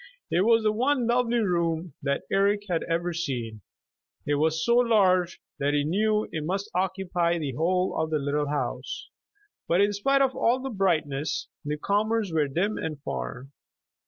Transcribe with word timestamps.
It 0.31 0.41
was 0.45 0.63
the 0.63 0.71
one 0.71 1.05
lovely 1.05 1.41
room 1.43 1.93
that 2.01 2.23
Eric 2.31 2.63
had 2.67 2.81
ever 2.89 3.13
seen. 3.13 3.61
It 4.25 4.33
was 4.33 4.65
so 4.65 4.77
large 4.77 5.39
that 5.59 5.75
he 5.75 5.83
knew 5.83 6.27
it 6.31 6.43
must 6.43 6.71
occupy 6.73 7.37
the 7.37 7.51
whole 7.53 7.95
of 7.95 8.09
the 8.09 8.17
little 8.17 8.49
house. 8.49 9.11
But 9.67 9.79
in 9.79 9.93
spite 9.93 10.23
of 10.23 10.35
all 10.35 10.59
the 10.59 10.71
brightness, 10.71 11.49
the 11.63 11.77
comers 11.77 12.33
were 12.33 12.47
dim 12.47 12.79
and 12.79 12.99
far. 13.03 13.49